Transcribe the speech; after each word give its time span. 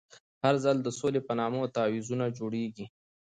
هر 0.43 0.55
ځل 0.63 0.77
د 0.83 0.87
سولې 0.99 1.21
په 1.27 1.33
نامه 1.39 1.61
تعویضونه 1.77 2.25
جوړېږي. 2.37 2.85